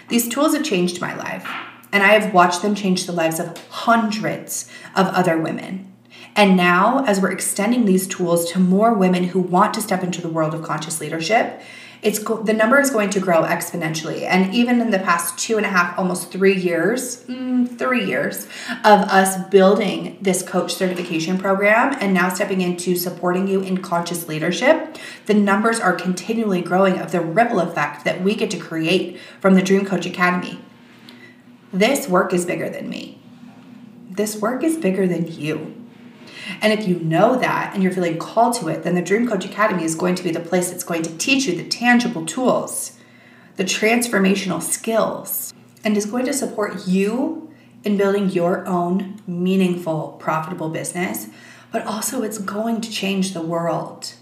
These 0.08 0.28
tools 0.28 0.54
have 0.54 0.64
changed 0.64 1.00
my 1.00 1.14
life 1.14 1.46
and 1.94 2.02
I 2.02 2.18
have 2.18 2.34
watched 2.34 2.60
them 2.60 2.74
change 2.74 3.06
the 3.06 3.12
lives 3.12 3.38
of 3.38 3.56
hundreds 3.68 4.68
of 4.96 5.06
other 5.06 5.38
women. 5.38 5.92
And 6.34 6.56
now, 6.56 7.04
as 7.04 7.20
we're 7.20 7.30
extending 7.30 7.84
these 7.84 8.08
tools 8.08 8.50
to 8.50 8.58
more 8.58 8.92
women 8.92 9.22
who 9.22 9.38
want 9.38 9.74
to 9.74 9.80
step 9.80 10.02
into 10.02 10.20
the 10.20 10.28
world 10.28 10.52
of 10.54 10.64
conscious 10.64 11.00
leadership, 11.00 11.62
it's 12.02 12.18
go- 12.18 12.42
the 12.42 12.52
number 12.52 12.80
is 12.80 12.90
going 12.90 13.10
to 13.10 13.20
grow 13.20 13.44
exponentially. 13.44 14.22
And 14.22 14.52
even 14.52 14.80
in 14.80 14.90
the 14.90 14.98
past 14.98 15.38
two 15.38 15.56
and 15.56 15.64
a 15.64 15.68
half, 15.68 15.96
almost 15.96 16.32
three 16.32 16.56
years, 16.56 17.24
mm, 17.26 17.78
three 17.78 18.04
years 18.04 18.46
of 18.84 19.00
us 19.08 19.36
building 19.48 20.18
this 20.20 20.42
coach 20.42 20.74
certification 20.74 21.38
program 21.38 21.96
and 22.00 22.12
now 22.12 22.28
stepping 22.28 22.60
into 22.60 22.96
supporting 22.96 23.46
you 23.46 23.60
in 23.60 23.78
conscious 23.78 24.26
leadership, 24.26 24.98
the 25.26 25.34
numbers 25.34 25.78
are 25.78 25.92
continually 25.92 26.60
growing 26.60 26.98
of 26.98 27.12
the 27.12 27.20
ripple 27.20 27.60
effect 27.60 28.04
that 28.04 28.20
we 28.20 28.34
get 28.34 28.50
to 28.50 28.58
create 28.58 29.20
from 29.38 29.54
the 29.54 29.62
Dream 29.62 29.86
Coach 29.86 30.06
Academy. 30.06 30.58
This 31.74 32.06
work 32.06 32.32
is 32.32 32.46
bigger 32.46 32.70
than 32.70 32.88
me. 32.88 33.18
This 34.08 34.40
work 34.40 34.62
is 34.62 34.76
bigger 34.76 35.08
than 35.08 35.26
you. 35.26 35.74
And 36.60 36.72
if 36.72 36.86
you 36.86 37.00
know 37.00 37.36
that 37.36 37.74
and 37.74 37.82
you're 37.82 37.90
feeling 37.90 38.16
called 38.16 38.54
to 38.60 38.68
it, 38.68 38.84
then 38.84 38.94
the 38.94 39.02
Dream 39.02 39.26
Coach 39.28 39.44
Academy 39.44 39.82
is 39.82 39.96
going 39.96 40.14
to 40.14 40.22
be 40.22 40.30
the 40.30 40.38
place 40.38 40.70
that's 40.70 40.84
going 40.84 41.02
to 41.02 41.18
teach 41.18 41.46
you 41.46 41.56
the 41.56 41.68
tangible 41.68 42.24
tools, 42.24 42.96
the 43.56 43.64
transformational 43.64 44.62
skills, 44.62 45.52
and 45.82 45.96
is 45.96 46.06
going 46.06 46.26
to 46.26 46.32
support 46.32 46.86
you 46.86 47.52
in 47.82 47.96
building 47.96 48.30
your 48.30 48.64
own 48.68 49.20
meaningful, 49.26 50.16
profitable 50.20 50.68
business, 50.68 51.26
but 51.72 51.84
also 51.86 52.22
it's 52.22 52.38
going 52.38 52.82
to 52.82 52.90
change 52.90 53.34
the 53.34 53.42
world. 53.42 54.14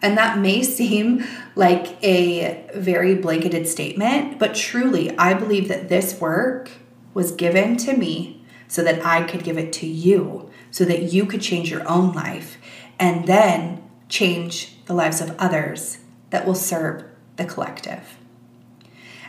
And 0.00 0.16
that 0.16 0.38
may 0.38 0.62
seem 0.78 1.26
like 1.56 2.00
a 2.04 2.70
very 2.76 3.16
blanketed 3.16 3.66
statement, 3.66 4.38
but 4.38 4.54
truly, 4.54 5.10
I 5.18 5.34
believe 5.34 5.66
that 5.66 5.88
this 5.88 6.20
work 6.20 6.70
was 7.14 7.32
given 7.32 7.76
to 7.78 7.96
me 7.96 8.44
so 8.68 8.82
that 8.82 9.04
I 9.04 9.24
could 9.24 9.44
give 9.44 9.58
it 9.58 9.72
to 9.74 9.86
you, 9.86 10.50
so 10.70 10.84
that 10.84 11.12
you 11.12 11.26
could 11.26 11.42
change 11.42 11.70
your 11.70 11.86
own 11.88 12.12
life 12.12 12.58
and 12.98 13.26
then 13.26 13.82
change 14.08 14.76
the 14.84 14.94
lives 14.94 15.20
of 15.20 15.36
others 15.38 15.98
that 16.30 16.46
will 16.46 16.54
serve 16.54 17.04
the 17.36 17.44
collective. 17.44 18.16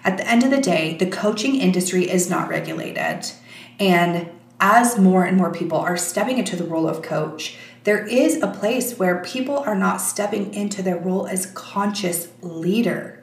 At 0.04 0.18
the 0.18 0.28
end 0.28 0.44
of 0.44 0.52
the 0.52 0.62
day, 0.62 0.96
the 0.98 1.10
coaching 1.10 1.56
industry 1.56 2.10
is 2.10 2.30
not 2.30 2.50
regulated. 2.50 3.32
And 3.80 4.30
as 4.60 4.98
more 4.98 5.24
and 5.24 5.38
more 5.38 5.52
people 5.52 5.78
are 5.78 5.98
stepping 5.98 6.38
into 6.38 6.56
the 6.56 6.64
role 6.64 6.88
of 6.88 7.02
coach, 7.02 7.58
there 7.84 8.06
is 8.06 8.42
a 8.42 8.48
place 8.48 9.00
where 9.00 9.24
people 9.24 9.58
are 9.58 9.76
not 9.76 10.02
stepping 10.02 10.54
into 10.54 10.84
their 10.84 10.98
role 10.98 11.28
as 11.28 11.48
conscious 11.48 12.30
leader. 12.42 13.21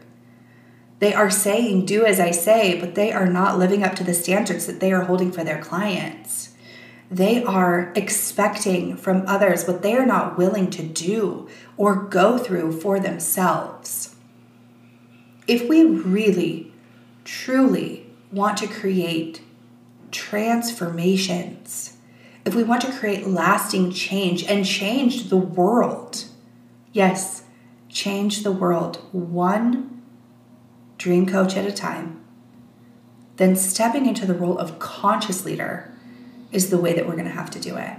They 0.98 1.14
are 1.14 1.30
saying, 1.30 1.86
do 1.86 2.04
as 2.04 2.18
I 2.18 2.32
say, 2.32 2.78
but 2.78 2.94
they 2.94 3.12
are 3.12 3.26
not 3.26 3.58
living 3.58 3.84
up 3.84 3.94
to 3.96 4.04
the 4.04 4.14
standards 4.14 4.66
that 4.66 4.80
they 4.80 4.92
are 4.92 5.04
holding 5.04 5.30
for 5.30 5.44
their 5.44 5.62
clients. 5.62 6.50
They 7.10 7.42
are 7.42 7.92
expecting 7.94 8.96
from 8.96 9.24
others 9.26 9.66
what 9.66 9.82
they 9.82 9.94
are 9.96 10.06
not 10.06 10.36
willing 10.36 10.70
to 10.70 10.82
do 10.82 11.48
or 11.76 11.94
go 11.94 12.36
through 12.36 12.80
for 12.80 13.00
themselves. 13.00 14.16
If 15.46 15.68
we 15.68 15.84
really, 15.84 16.72
truly 17.24 18.06
want 18.30 18.58
to 18.58 18.66
create 18.66 19.40
transformations, 20.10 21.96
if 22.44 22.54
we 22.54 22.62
want 22.62 22.82
to 22.82 22.92
create 22.92 23.26
lasting 23.26 23.92
change 23.92 24.44
and 24.44 24.66
change 24.66 25.30
the 25.30 25.36
world, 25.36 26.24
yes, 26.92 27.44
change 27.88 28.42
the 28.42 28.52
world 28.52 28.96
one 29.12 29.97
dream 30.98 31.26
coach 31.26 31.56
at 31.56 31.64
a 31.64 31.72
time, 31.72 32.20
then 33.36 33.56
stepping 33.56 34.06
into 34.06 34.26
the 34.26 34.34
role 34.34 34.58
of 34.58 34.78
conscious 34.78 35.44
leader 35.44 35.92
is 36.50 36.70
the 36.70 36.78
way 36.78 36.92
that 36.92 37.06
we're 37.06 37.12
going 37.12 37.24
to 37.24 37.30
have 37.30 37.50
to 37.50 37.60
do 37.60 37.76
it. 37.76 37.96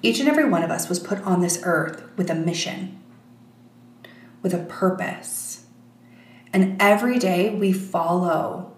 Each 0.00 0.20
and 0.20 0.28
every 0.28 0.48
one 0.48 0.62
of 0.62 0.70
us 0.70 0.88
was 0.88 1.00
put 1.00 1.20
on 1.22 1.40
this 1.40 1.60
earth 1.64 2.04
with 2.16 2.30
a 2.30 2.34
mission, 2.34 3.00
with 4.42 4.54
a 4.54 4.64
purpose. 4.64 5.66
And 6.52 6.80
every 6.80 7.18
day 7.18 7.52
we 7.54 7.72
follow 7.72 8.72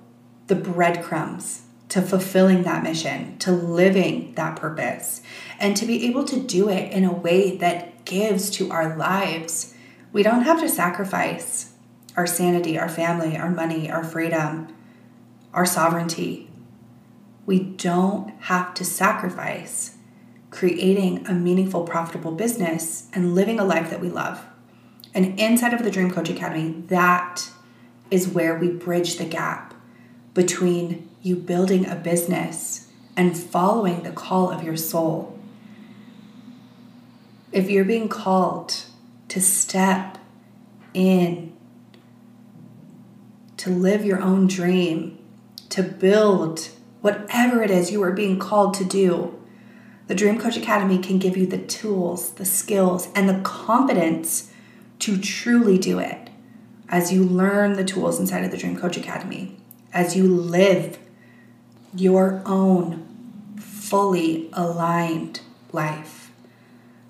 the 0.47 0.54
breadcrumbs 0.54 1.62
to 1.90 2.00
fulfilling 2.00 2.62
that 2.62 2.83
mission, 2.83 3.38
to 3.38 3.52
living 3.52 4.35
that 4.35 4.57
purpose, 4.57 5.23
and 5.59 5.76
to 5.76 5.87
be 5.87 6.07
able 6.07 6.25
to 6.25 6.40
do 6.40 6.68
it 6.68 6.92
in 6.92 7.04
a 7.04 7.12
way 7.12 7.57
that 7.59 8.04
gives 8.04 8.50
to 8.50 8.71
our 8.71 8.97
lives. 8.97 9.75
We 10.12 10.23
don't 10.23 10.42
have 10.42 10.61
to 10.61 10.68
sacrifice 10.68 11.73
our 12.18 12.26
sanity, 12.26 12.76
our 12.76 12.88
family, 12.88 13.37
our 13.37 13.48
money, 13.48 13.88
our 13.88 14.02
freedom, 14.02 14.66
our 15.54 15.64
sovereignty. 15.64 16.50
We 17.46 17.60
don't 17.60 18.30
have 18.40 18.75
to 18.75 18.84
sacrifice 18.84 19.96
creating 20.50 21.25
a 21.28 21.32
meaningful, 21.32 21.84
profitable 21.84 22.32
business 22.32 23.06
and 23.12 23.37
living 23.37 23.60
a 23.60 23.64
life 23.64 23.88
that 23.90 24.00
we 24.00 24.08
love. 24.08 24.44
And 25.14 25.38
inside 25.38 25.72
of 25.72 25.84
the 25.84 25.92
Dream 25.92 26.10
Coach 26.10 26.28
Academy, 26.28 26.82
that 26.88 27.50
is 28.10 28.26
where 28.26 28.58
we 28.58 28.68
bridge 28.68 29.16
the 29.16 29.25
gap 29.25 29.72
between 30.34 31.08
you 31.22 31.37
building 31.37 31.87
a 31.87 31.94
business 31.94 32.88
and 33.16 33.38
following 33.38 34.02
the 34.02 34.10
call 34.10 34.50
of 34.50 34.64
your 34.64 34.76
soul. 34.76 35.38
If 37.52 37.70
you're 37.70 37.84
being 37.84 38.08
called 38.08 38.87
to 39.28 39.40
step 39.40 40.18
in 40.92 41.52
to 43.58 43.70
live 43.70 44.04
your 44.04 44.20
own 44.20 44.46
dream, 44.46 45.18
to 45.68 45.82
build 45.82 46.70
whatever 47.00 47.62
it 47.62 47.70
is 47.70 47.90
you 47.90 48.02
are 48.02 48.12
being 48.12 48.38
called 48.38 48.74
to 48.74 48.84
do. 48.84 49.38
The 50.06 50.14
Dream 50.14 50.38
Coach 50.38 50.56
Academy 50.56 50.98
can 50.98 51.18
give 51.18 51.36
you 51.36 51.46
the 51.46 51.58
tools, 51.58 52.30
the 52.32 52.44
skills, 52.44 53.08
and 53.14 53.28
the 53.28 53.40
confidence 53.42 54.50
to 55.00 55.18
truly 55.18 55.76
do 55.76 55.98
it 55.98 56.30
as 56.88 57.12
you 57.12 57.22
learn 57.22 57.74
the 57.74 57.84
tools 57.84 58.18
inside 58.18 58.44
of 58.44 58.50
the 58.50 58.56
Dream 58.56 58.78
Coach 58.78 58.96
Academy, 58.96 59.56
as 59.92 60.16
you 60.16 60.26
live 60.26 60.98
your 61.94 62.42
own 62.46 63.04
fully 63.58 64.48
aligned 64.52 65.40
life, 65.72 66.30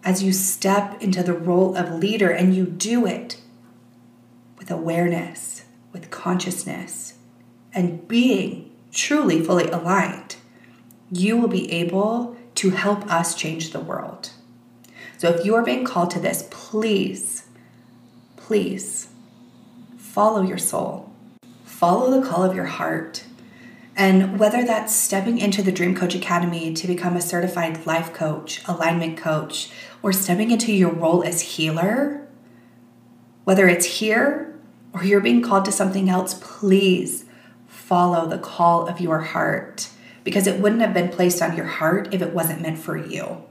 as 0.02 0.22
you 0.22 0.32
step 0.32 1.00
into 1.02 1.22
the 1.22 1.32
role 1.32 1.76
of 1.76 2.00
leader 2.00 2.30
and 2.30 2.54
you 2.54 2.64
do 2.64 3.06
it 3.06 3.40
with 4.58 4.70
awareness 4.70 5.64
with 5.98 6.10
consciousness 6.10 7.14
and 7.72 8.06
being 8.06 8.70
truly 8.92 9.42
fully 9.42 9.68
aligned, 9.68 10.36
you 11.10 11.36
will 11.36 11.48
be 11.48 11.70
able 11.72 12.36
to 12.54 12.70
help 12.70 13.10
us 13.10 13.34
change 13.34 13.72
the 13.72 13.80
world. 13.80 14.30
So 15.18 15.30
if 15.30 15.44
you 15.44 15.54
are 15.56 15.64
being 15.64 15.84
called 15.84 16.10
to 16.12 16.20
this, 16.20 16.46
please, 16.50 17.48
please 18.36 19.08
follow 19.96 20.42
your 20.42 20.58
soul, 20.58 21.12
follow 21.64 22.20
the 22.20 22.26
call 22.26 22.44
of 22.44 22.54
your 22.54 22.66
heart. 22.66 23.24
And 23.96 24.38
whether 24.38 24.64
that's 24.64 24.94
stepping 24.94 25.38
into 25.38 25.60
the 25.60 25.72
Dream 25.72 25.96
Coach 25.96 26.14
Academy 26.14 26.72
to 26.72 26.86
become 26.86 27.16
a 27.16 27.20
certified 27.20 27.84
life 27.84 28.14
coach, 28.14 28.62
alignment 28.68 29.16
coach, 29.16 29.72
or 30.02 30.12
stepping 30.12 30.52
into 30.52 30.72
your 30.72 30.92
role 30.92 31.24
as 31.24 31.40
healer, 31.40 32.24
whether 33.42 33.66
it's 33.66 33.86
here 33.86 34.47
or 34.92 35.04
you're 35.04 35.21
being 35.21 35.42
called 35.42 35.64
to 35.66 35.73
something 35.73 36.09
else, 36.09 36.38
please 36.40 37.25
follow 37.66 38.26
the 38.26 38.38
call 38.38 38.87
of 38.87 39.00
your 39.00 39.21
heart 39.21 39.88
because 40.25 40.47
it 40.47 40.61
wouldn't 40.61 40.83
have 40.83 40.95
been 40.95 41.09
placed 41.09 41.40
on 41.40 41.57
your 41.57 41.66
heart 41.66 42.12
if 42.12 42.21
it 42.21 42.35
wasn't 42.35 42.61
meant 42.61 42.78
for 42.78 42.97
you. 42.97 43.45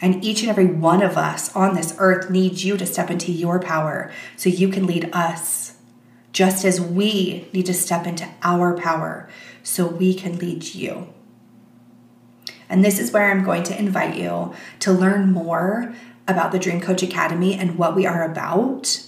And 0.00 0.24
each 0.24 0.40
and 0.40 0.50
every 0.50 0.66
one 0.66 1.00
of 1.00 1.16
us 1.16 1.54
on 1.54 1.76
this 1.76 1.94
earth 1.98 2.28
needs 2.28 2.64
you 2.64 2.76
to 2.76 2.86
step 2.86 3.08
into 3.08 3.30
your 3.30 3.60
power 3.60 4.10
so 4.36 4.48
you 4.48 4.68
can 4.68 4.84
lead 4.84 5.08
us, 5.12 5.76
just 6.32 6.64
as 6.64 6.80
we 6.80 7.48
need 7.52 7.66
to 7.66 7.74
step 7.74 8.04
into 8.04 8.28
our 8.42 8.76
power 8.76 9.28
so 9.62 9.86
we 9.86 10.12
can 10.12 10.38
lead 10.38 10.74
you. 10.74 11.12
And 12.68 12.84
this 12.84 12.98
is 12.98 13.12
where 13.12 13.30
I'm 13.30 13.44
going 13.44 13.62
to 13.64 13.78
invite 13.78 14.16
you 14.16 14.54
to 14.80 14.92
learn 14.92 15.30
more 15.30 15.94
about 16.26 16.50
the 16.50 16.58
Dream 16.58 16.80
Coach 16.80 17.02
Academy 17.02 17.54
and 17.54 17.78
what 17.78 17.94
we 17.94 18.06
are 18.06 18.28
about 18.28 19.06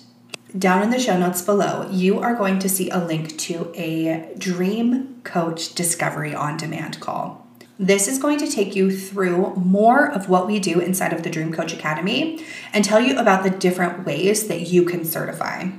down 0.57 0.83
in 0.83 0.91
the 0.91 1.01
show 1.01 1.19
notes 1.19 1.43
below, 1.43 1.89
you 1.91 2.21
are 2.21 2.35
going 2.35 2.59
to 2.61 2.69
see 2.69 2.89
a 2.91 2.99
link 2.99 3.37
to 3.39 3.73
a 3.75 4.33
Dream 4.39 5.21
Coach 5.25 5.75
Discovery 5.75 6.35
on 6.35 6.57
Demand 6.57 7.01
call. 7.01 7.45
This 7.77 8.07
is 8.07 8.21
going 8.21 8.39
to 8.39 8.47
take 8.47 8.77
you 8.77 8.97
through 8.97 9.57
more 9.57 10.09
of 10.09 10.29
what 10.29 10.47
we 10.47 10.61
do 10.61 10.79
inside 10.79 11.13
of 11.13 11.25
the 11.25 11.31
Dream 11.31 11.53
Coach 11.53 11.73
Academy 11.73 12.45
and 12.73 12.85
tell 12.85 13.01
you 13.01 13.19
about 13.19 13.43
the 13.43 13.51
different 13.51 14.07
ways 14.07 14.47
that 14.47 14.69
you 14.69 14.85
can 14.85 15.05
certify. 15.05 15.71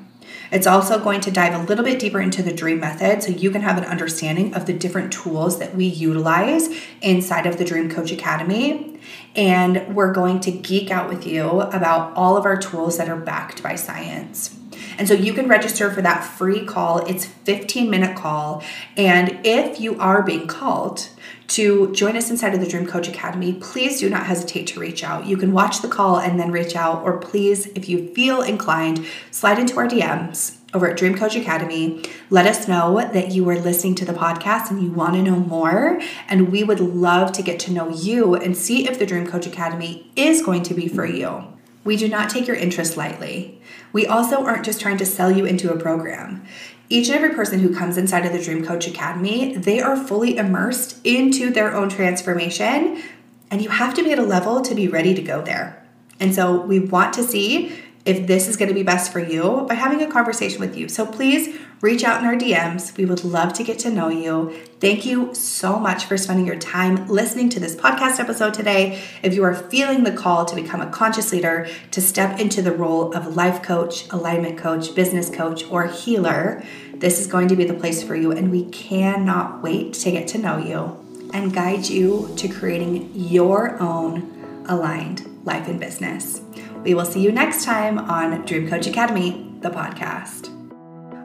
It's 0.51 0.67
also 0.67 1.01
going 1.01 1.21
to 1.21 1.31
dive 1.31 1.53
a 1.53 1.63
little 1.63 1.85
bit 1.85 1.97
deeper 1.97 2.19
into 2.19 2.43
the 2.43 2.53
dream 2.53 2.79
method 2.79 3.23
so 3.23 3.31
you 3.31 3.49
can 3.49 3.61
have 3.61 3.77
an 3.77 3.85
understanding 3.85 4.53
of 4.53 4.65
the 4.65 4.73
different 4.73 5.11
tools 5.11 5.57
that 5.59 5.73
we 5.73 5.85
utilize 5.85 6.69
inside 7.01 7.45
of 7.45 7.57
the 7.57 7.65
Dream 7.65 7.89
Coach 7.89 8.11
Academy. 8.11 8.99
And 9.35 9.95
we're 9.95 10.13
going 10.13 10.41
to 10.41 10.51
geek 10.51 10.91
out 10.91 11.09
with 11.09 11.25
you 11.25 11.61
about 11.61 12.13
all 12.15 12.37
of 12.37 12.45
our 12.45 12.57
tools 12.57 12.97
that 12.97 13.09
are 13.09 13.17
backed 13.17 13.63
by 13.63 13.75
science. 13.75 14.59
And 14.97 15.07
so 15.07 15.13
you 15.13 15.33
can 15.33 15.47
register 15.47 15.91
for 15.91 16.01
that 16.01 16.21
free 16.21 16.65
call. 16.65 16.99
It's 17.05 17.25
15 17.25 17.89
minute 17.89 18.15
call. 18.15 18.63
And 18.97 19.39
if 19.43 19.79
you 19.79 19.99
are 19.99 20.23
being 20.23 20.47
called 20.47 21.09
to 21.47 21.93
join 21.93 22.15
us 22.17 22.29
inside 22.29 22.53
of 22.53 22.59
the 22.59 22.67
Dream 22.67 22.87
Coach 22.87 23.07
Academy, 23.07 23.53
please 23.53 23.99
do 23.99 24.09
not 24.09 24.25
hesitate 24.25 24.67
to 24.67 24.79
reach 24.79 25.03
out. 25.03 25.25
You 25.25 25.37
can 25.37 25.51
watch 25.51 25.81
the 25.81 25.87
call 25.87 26.19
and 26.19 26.39
then 26.39 26.51
reach 26.51 26.75
out, 26.75 27.03
or 27.03 27.19
please, 27.19 27.67
if 27.67 27.87
you 27.87 28.13
feel 28.13 28.41
inclined, 28.41 29.05
slide 29.31 29.59
into 29.59 29.77
our 29.77 29.87
DMs 29.87 30.57
over 30.73 30.89
at 30.89 30.97
Dream 30.97 31.15
Coach 31.15 31.35
Academy. 31.35 32.03
Let 32.29 32.47
us 32.47 32.67
know 32.67 32.97
that 32.97 33.31
you 33.31 33.47
are 33.49 33.59
listening 33.59 33.95
to 33.95 34.05
the 34.05 34.13
podcast 34.13 34.71
and 34.71 34.81
you 34.81 34.91
want 34.91 35.13
to 35.13 35.21
know 35.21 35.37
more. 35.37 36.01
And 36.27 36.51
we 36.51 36.63
would 36.63 36.79
love 36.79 37.31
to 37.33 37.41
get 37.41 37.59
to 37.61 37.71
know 37.71 37.89
you 37.89 38.35
and 38.35 38.57
see 38.57 38.87
if 38.87 38.99
the 38.99 39.05
Dream 39.05 39.27
Coach 39.27 39.45
Academy 39.45 40.11
is 40.15 40.41
going 40.41 40.63
to 40.63 40.73
be 40.73 40.87
for 40.87 41.05
you. 41.05 41.54
We 41.85 41.95
do 41.95 42.09
not 42.09 42.29
take 42.29 42.47
your 42.47 42.57
interest 42.57 42.97
lightly. 42.97 43.61
We 43.93 44.05
also 44.07 44.43
aren't 44.43 44.65
just 44.65 44.81
trying 44.81 44.97
to 44.97 45.05
sell 45.05 45.31
you 45.31 45.45
into 45.45 45.71
a 45.71 45.79
program. 45.79 46.43
Each 46.89 47.07
and 47.07 47.15
every 47.15 47.33
person 47.33 47.59
who 47.59 47.73
comes 47.73 47.97
inside 47.97 48.25
of 48.25 48.33
the 48.33 48.43
Dream 48.43 48.65
Coach 48.65 48.87
Academy, 48.87 49.55
they 49.55 49.79
are 49.79 49.95
fully 49.95 50.35
immersed 50.35 50.97
into 51.05 51.51
their 51.51 51.73
own 51.73 51.89
transformation, 51.89 53.01
and 53.49 53.61
you 53.61 53.69
have 53.69 53.93
to 53.93 54.03
be 54.03 54.11
at 54.11 54.19
a 54.19 54.23
level 54.23 54.61
to 54.61 54.75
be 54.75 54.87
ready 54.87 55.13
to 55.13 55.21
go 55.21 55.41
there. 55.41 55.85
And 56.19 56.33
so 56.33 56.61
we 56.61 56.79
want 56.79 57.13
to 57.13 57.23
see 57.23 57.71
if 58.05 58.27
this 58.27 58.47
is 58.47 58.55
going 58.55 58.69
to 58.69 58.75
be 58.75 58.83
best 58.83 59.11
for 59.11 59.19
you 59.19 59.65
by 59.67 59.73
having 59.73 60.01
a 60.01 60.09
conversation 60.09 60.59
with 60.59 60.77
you. 60.77 60.87
So 60.87 61.05
please 61.07 61.57
reach 61.81 62.03
out 62.03 62.21
in 62.21 62.27
our 62.27 62.35
DMs. 62.35 62.95
We 62.95 63.05
would 63.05 63.23
love 63.23 63.53
to 63.53 63.63
get 63.63 63.79
to 63.79 63.89
know 63.89 64.09
you. 64.09 64.55
Thank 64.79 65.05
you 65.05 65.33
so 65.33 65.79
much 65.79 66.05
for 66.05 66.15
spending 66.15 66.45
your 66.45 66.59
time 66.59 67.07
listening 67.07 67.49
to 67.49 67.59
this 67.59 67.75
podcast 67.75 68.19
episode 68.19 68.53
today. 68.53 69.01
If 69.23 69.33
you 69.33 69.43
are 69.43 69.55
feeling 69.55 70.03
the 70.03 70.11
call 70.11 70.45
to 70.45 70.55
become 70.55 70.81
a 70.81 70.89
conscious 70.89 71.31
leader, 71.31 71.67
to 71.91 72.01
step 72.01 72.39
into 72.39 72.61
the 72.61 72.71
role 72.71 73.11
of 73.13 73.35
life 73.35 73.63
coach, 73.63 74.07
alignment 74.11 74.57
coach, 74.57 74.93
business 74.93 75.29
coach, 75.29 75.63
or 75.71 75.87
healer, 75.87 76.63
this 76.93 77.19
is 77.19 77.27
going 77.27 77.47
to 77.47 77.55
be 77.55 77.65
the 77.65 77.73
place 77.73 78.03
for 78.03 78.15
you. 78.15 78.31
And 78.31 78.51
we 78.51 78.65
cannot 78.65 79.63
wait 79.63 79.93
to 79.93 80.11
get 80.11 80.27
to 80.29 80.37
know 80.37 80.57
you 80.57 81.01
and 81.33 81.53
guide 81.53 81.87
you 81.87 82.31
to 82.37 82.47
creating 82.47 83.11
your 83.13 83.81
own 83.81 84.63
aligned 84.67 85.27
life 85.43 85.67
and 85.67 85.79
business. 85.79 86.44
We 86.85 86.93
will 86.93 87.05
see 87.05 87.19
you 87.19 87.31
next 87.31 87.65
time 87.65 87.97
on 87.97 88.45
Dream 88.45 88.69
Coach 88.69 88.85
Academy, 88.85 89.51
the 89.61 89.71
podcast. 89.71 90.51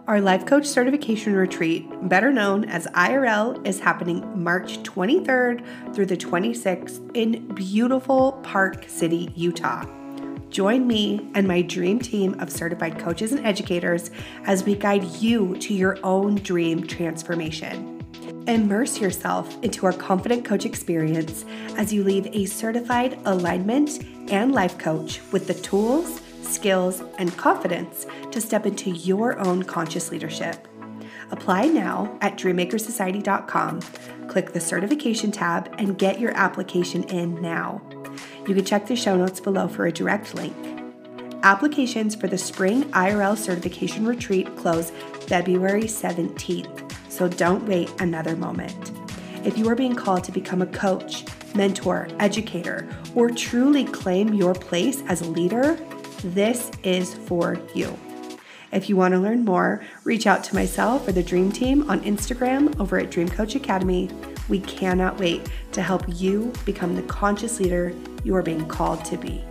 Our 0.09 0.19
Life 0.19 0.47
Coach 0.47 0.65
Certification 0.65 1.35
Retreat, 1.35 1.87
better 2.09 2.33
known 2.33 2.65
as 2.65 2.87
IRL, 2.87 3.67
is 3.67 3.79
happening 3.79 4.43
March 4.43 4.83
23rd 4.85 5.95
through 5.95 6.07
the 6.07 6.17
26th 6.17 7.15
in 7.15 7.47
beautiful 7.55 8.41
Park 8.43 8.87
City, 8.89 9.31
Utah. 9.37 9.85
Join 10.49 10.87
me 10.87 11.31
and 11.35 11.47
my 11.47 11.61
dream 11.61 11.99
team 11.99 12.41
of 12.41 12.51
certified 12.51 12.99
coaches 12.99 13.33
and 13.33 13.47
educators 13.47 14.11
as 14.47 14.65
we 14.65 14.75
guide 14.75 15.05
you 15.17 15.59
to 15.59 15.75
your 15.75 15.99
own 16.03 16.37
dream 16.37 16.87
transformation. 16.87 17.99
Immerse 18.47 18.99
yourself 18.99 19.63
into 19.63 19.85
our 19.85 19.93
confident 19.93 20.47
coach 20.47 20.65
experience 20.65 21.45
as 21.77 21.93
you 21.93 22.03
leave 22.03 22.27
a 22.29 22.47
certified 22.47 23.19
alignment 23.27 24.01
and 24.31 24.53
life 24.53 24.79
coach 24.79 25.21
with 25.33 25.47
the 25.47 25.55
tools, 25.55 26.21
skills, 26.43 27.03
and 27.19 27.37
confidence 27.37 28.07
to 28.31 28.41
step 28.41 28.67
into 28.67 28.91
your 28.91 29.39
own 29.39 29.63
conscious 29.63 30.11
leadership. 30.11 30.67
Apply 31.31 31.67
now 31.67 32.17
at 32.21 32.37
dreammakersociety.com. 32.37 33.81
Click 34.29 34.53
the 34.53 34.61
certification 34.61 35.31
tab 35.31 35.75
and 35.79 35.99
get 35.99 36.21
your 36.21 36.33
application 36.33 37.05
in 37.05 37.41
now. 37.41 37.83
You 38.47 38.55
can 38.55 38.65
check 38.65 38.87
the 38.87 38.97
show 38.97 39.17
notes 39.17 39.41
below 39.41 39.69
for 39.69 39.87
a 39.87 39.93
direct 39.93 40.35
link. 40.35 40.57
Applications 41.43 42.15
for 42.15 42.27
the 42.27 42.39
Spring 42.39 42.85
IRL 42.91 43.37
Certification 43.37 44.07
Retreat 44.07 44.57
close 44.57 44.91
February 45.27 45.85
17th 45.85 46.91
so 47.11 47.29
don't 47.29 47.67
wait 47.67 47.93
another 48.01 48.35
moment. 48.35 48.93
If 49.45 49.59
you 49.59 49.69
are 49.69 49.75
being 49.75 49.95
called 49.95 50.25
to 50.25 50.33
become 50.33 50.63
a 50.63 50.67
coach, 50.67 51.25
mentor, 51.55 52.09
educator, 52.19 52.89
or 53.15 53.31
truly 53.31 53.85
claim 53.85 54.35
your 54.35 54.55
place 54.55 55.03
as 55.09 55.23
a 55.23 55.31
leader, 55.31 55.75
this 56.23 56.71
is 56.83 57.15
for 57.15 57.61
you. 57.75 57.99
If 58.73 58.89
you 58.89 58.97
want 58.97 59.13
to 59.15 59.19
learn 59.19 59.45
more, 59.45 59.83
reach 60.05 60.27
out 60.27 60.45
to 60.45 60.55
myself 60.55 61.09
or 61.09 61.13
the 61.13 61.23
Dream 61.23 61.51
Team 61.51 61.91
on 61.91 62.01
Instagram 62.03 62.79
over 62.79 62.99
at 62.99 63.11
Dream 63.11 63.29
Coach 63.29 63.57
Academy. 63.57 64.09
We 64.49 64.61
cannot 64.61 65.19
wait 65.19 65.49
to 65.73 65.83
help 65.83 66.05
you 66.07 66.53
become 66.65 66.95
the 66.95 67.03
conscious 67.03 67.59
leader 67.59 67.93
you 68.23 68.37
are 68.37 68.43
being 68.43 68.67
called 68.69 69.05
to 69.07 69.17
be. 69.17 69.45